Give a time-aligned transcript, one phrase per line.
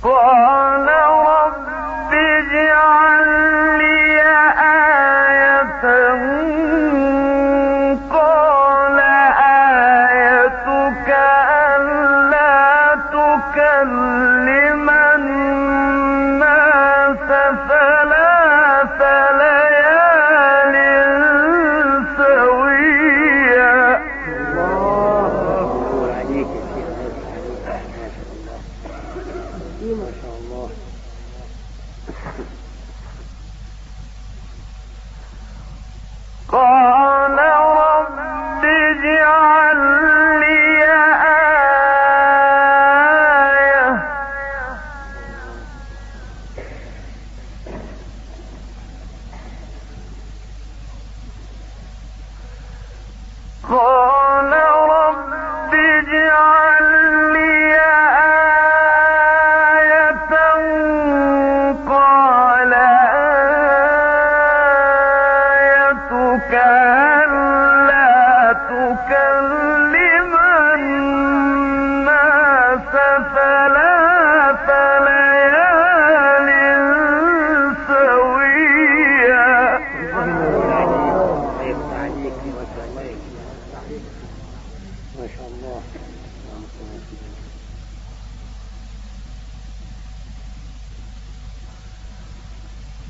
[0.00, 0.47] for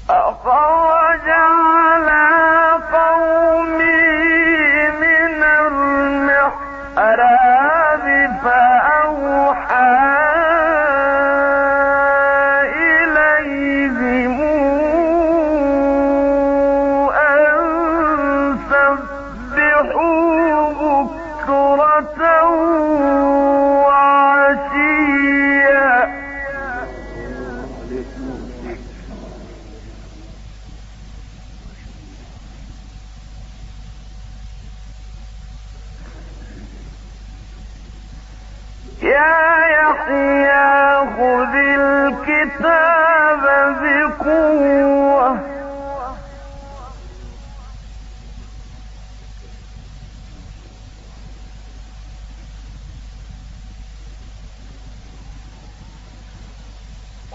[0.09, 1.58] 啊抱我家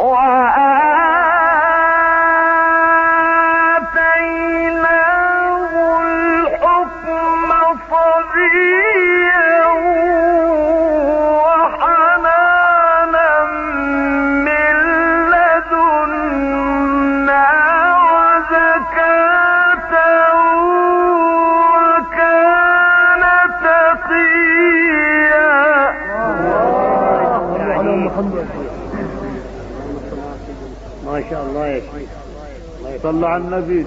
[0.03, 0.42] or
[33.03, 33.85] صلى على النبي.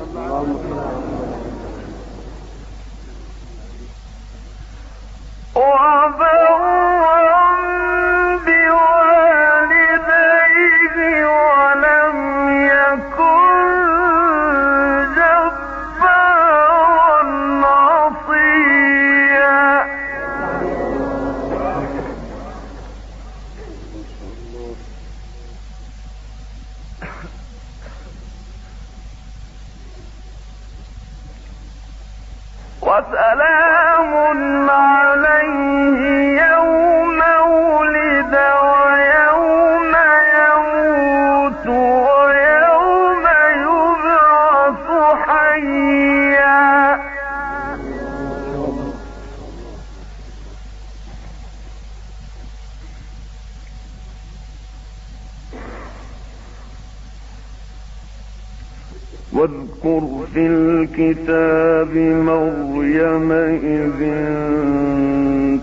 [32.87, 35.06] وسلام عليكم
[59.37, 60.03] واذكر
[60.35, 63.33] في الكتاب مريم
[63.77, 64.03] إذ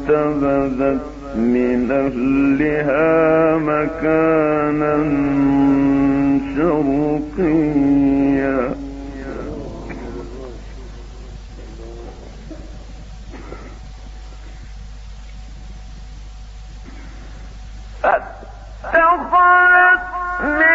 [0.10, 1.02] انتبذت
[1.36, 4.94] من أهلها مكانا
[6.56, 7.94] شرقيا.
[18.06, 20.04] أتخذت
[20.44, 20.73] من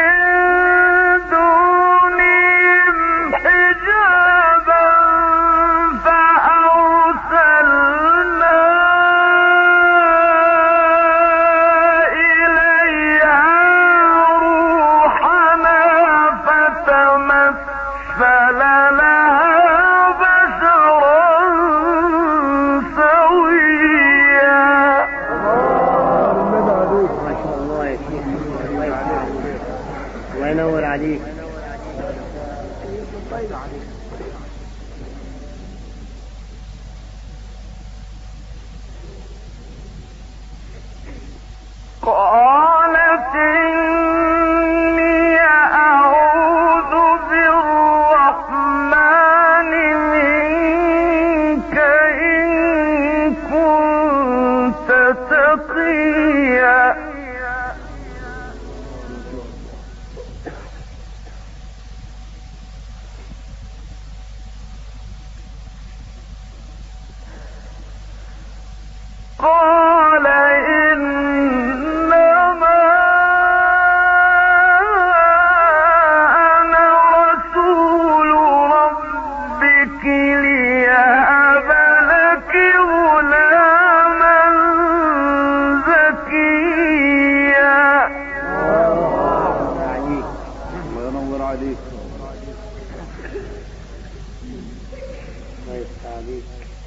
[95.69, 96.78] my colleague uh,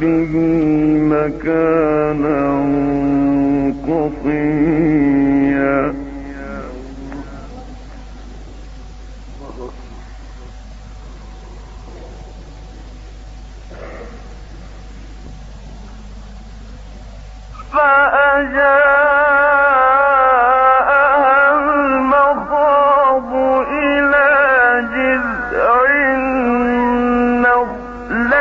[0.00, 0.32] به
[1.12, 2.40] مكانا
[3.88, 5.25] قصيرا.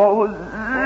[0.00, 0.79] فوزا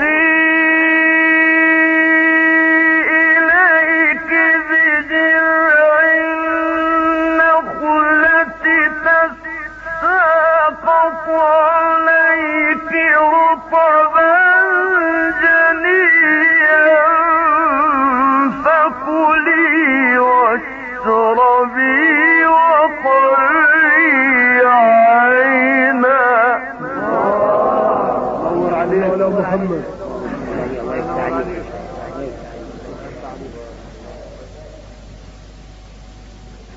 [29.03, 29.83] عليك ولا محمد.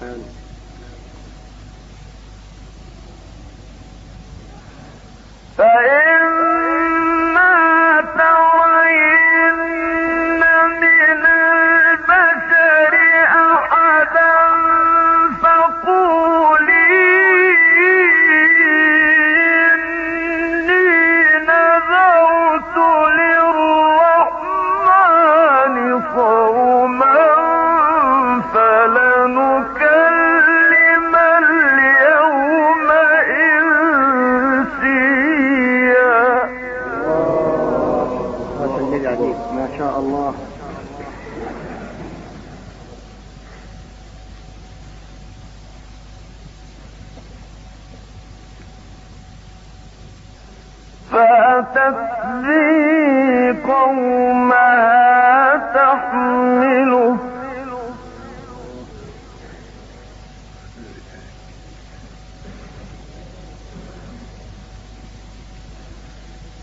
[0.03, 0.38] الله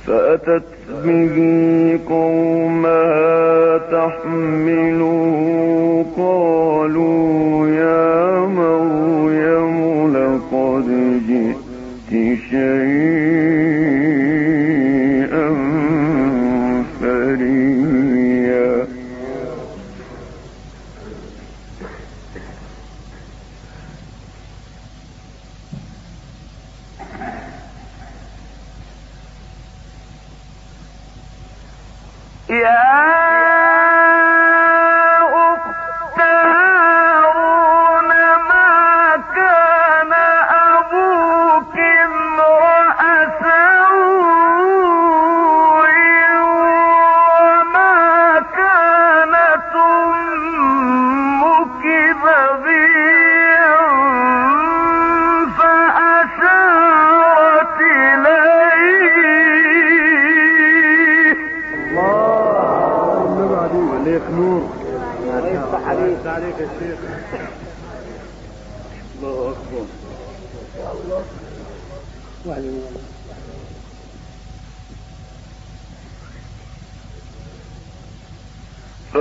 [0.07, 0.71] فأتت
[1.03, 5.15] به قومها تحمله
[6.17, 9.77] قالوا يا مريم
[10.15, 10.87] لقد
[11.27, 13.14] جئت شيئا.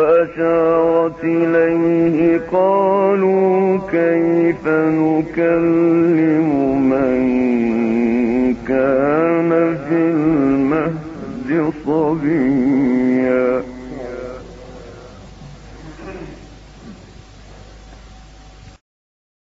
[0.04, 6.03] فأشارت إليه قالوا كيف نكلم